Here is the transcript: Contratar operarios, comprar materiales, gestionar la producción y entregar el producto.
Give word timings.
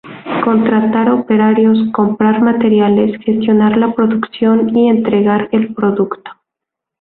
Contratar 0.43 1.11
operarios, 1.11 1.77
comprar 1.93 2.41
materiales, 2.41 3.19
gestionar 3.23 3.77
la 3.77 3.93
producción 3.93 4.75
y 4.75 4.89
entregar 4.89 5.47
el 5.51 5.75
producto. 5.75 6.31